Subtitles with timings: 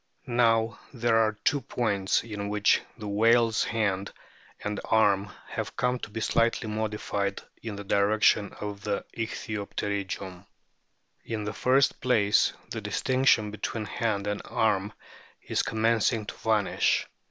[0.25, 4.11] Now there are two points in which the whale's hand
[4.63, 10.47] and arm have come to be slightly modified in the direction of the Ichthyopterygium.
[11.23, 14.91] In the first place the distinction between hand and arm
[15.39, 17.05] is com mencing to vanish.